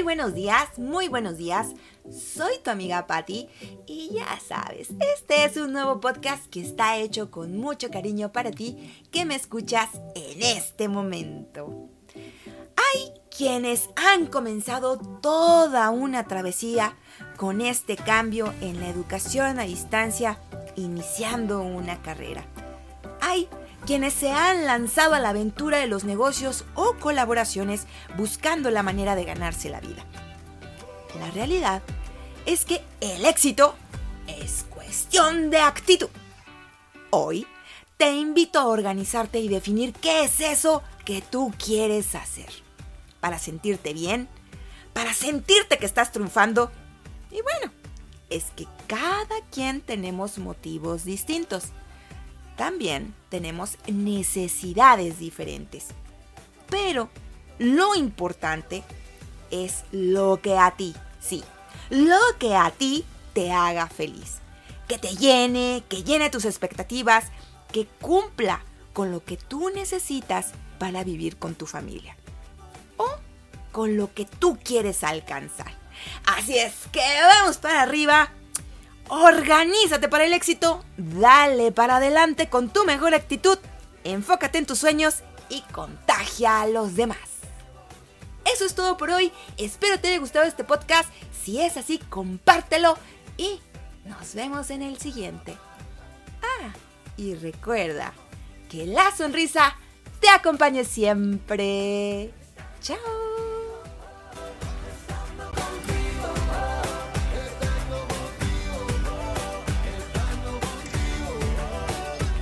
[0.00, 1.74] buenos días, muy buenos días.
[2.10, 3.48] Soy tu amiga Patti
[3.86, 8.50] y ya sabes, este es un nuevo podcast que está hecho con mucho cariño para
[8.50, 11.90] ti que me escuchas en este momento.
[12.14, 16.96] Hay quienes han comenzado toda una travesía
[17.36, 20.38] con este cambio en la educación a distancia,
[20.74, 22.46] iniciando una carrera.
[23.32, 23.48] Hay
[23.86, 29.16] quienes se han lanzado a la aventura de los negocios o colaboraciones buscando la manera
[29.16, 30.04] de ganarse la vida.
[31.18, 31.82] La realidad
[32.44, 33.74] es que el éxito
[34.26, 36.10] es cuestión de actitud.
[37.08, 37.46] Hoy
[37.96, 42.50] te invito a organizarte y definir qué es eso que tú quieres hacer.
[43.20, 44.28] Para sentirte bien,
[44.92, 46.70] para sentirte que estás triunfando.
[47.30, 47.72] Y bueno,
[48.28, 51.72] es que cada quien tenemos motivos distintos
[52.56, 55.88] también tenemos necesidades diferentes.
[56.68, 57.08] Pero
[57.58, 58.82] lo importante
[59.50, 61.44] es lo que a ti, sí,
[61.90, 63.04] lo que a ti
[63.34, 64.38] te haga feliz.
[64.88, 67.26] Que te llene, que llene tus expectativas,
[67.70, 72.16] que cumpla con lo que tú necesitas para vivir con tu familia.
[72.96, 73.08] O
[73.70, 75.72] con lo que tú quieres alcanzar.
[76.26, 78.30] Así es que vamos para arriba
[79.14, 83.58] Organízate para el éxito, dale para adelante con tu mejor actitud,
[84.04, 85.16] enfócate en tus sueños
[85.50, 87.18] y contagia a los demás.
[88.50, 91.10] Eso es todo por hoy, espero te haya gustado este podcast,
[91.44, 92.96] si es así, compártelo
[93.36, 93.60] y
[94.06, 95.58] nos vemos en el siguiente.
[96.42, 96.72] Ah,
[97.18, 98.14] y recuerda
[98.70, 99.76] que la sonrisa
[100.20, 102.30] te acompañe siempre.
[102.80, 103.31] Chao.